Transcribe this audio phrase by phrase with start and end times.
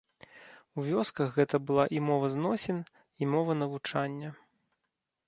[0.77, 2.79] У вёсках гэта была і мова зносін,
[3.25, 4.29] і мова навучання.